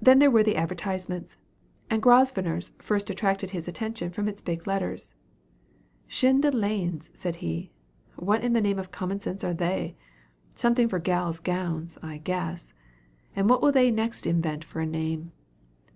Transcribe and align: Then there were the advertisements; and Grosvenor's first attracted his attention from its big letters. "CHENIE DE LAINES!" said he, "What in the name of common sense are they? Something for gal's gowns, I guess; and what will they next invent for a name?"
Then 0.00 0.20
there 0.20 0.30
were 0.30 0.44
the 0.44 0.54
advertisements; 0.54 1.36
and 1.90 2.00
Grosvenor's 2.00 2.70
first 2.78 3.10
attracted 3.10 3.50
his 3.50 3.66
attention 3.66 4.10
from 4.12 4.28
its 4.28 4.40
big 4.40 4.68
letters. 4.68 5.16
"CHENIE 6.06 6.40
DE 6.42 6.50
LAINES!" 6.52 7.10
said 7.12 7.34
he, 7.42 7.72
"What 8.14 8.44
in 8.44 8.52
the 8.52 8.60
name 8.60 8.78
of 8.78 8.92
common 8.92 9.20
sense 9.20 9.42
are 9.42 9.54
they? 9.54 9.96
Something 10.54 10.88
for 10.88 11.00
gal's 11.00 11.40
gowns, 11.40 11.98
I 12.04 12.18
guess; 12.18 12.72
and 13.34 13.50
what 13.50 13.60
will 13.60 13.72
they 13.72 13.90
next 13.90 14.26
invent 14.28 14.62
for 14.62 14.78
a 14.78 14.86
name?" 14.86 15.32